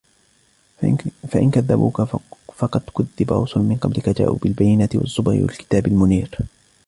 فإن 1.31 1.51
كذبوك 1.51 2.01
فقد 2.55 2.81
كذب 2.81 3.33
رسل 3.33 3.59
من 3.59 3.75
قبلك 3.75 4.09
جاءوا 4.09 4.37
بالبينات 4.37 4.95
والزبر 4.95 5.31
والكتاب 5.31 5.87
المنير 5.87 6.37